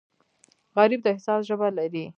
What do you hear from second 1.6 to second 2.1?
لري